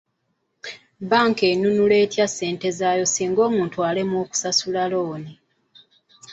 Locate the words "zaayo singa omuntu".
2.77-3.77